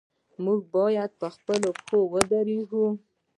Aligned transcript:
موږ 0.43 0.59
باید 0.75 1.11
په 1.19 1.27
خپلو 1.35 1.69
پښو 1.79 1.99
ودریږو. 2.13 2.87